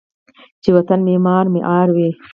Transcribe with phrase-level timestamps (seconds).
[0.63, 2.09] چې و طن معمار، معمار وی